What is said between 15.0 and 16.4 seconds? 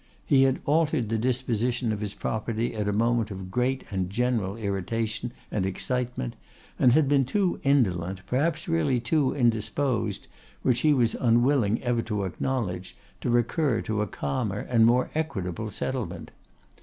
equitable settlement.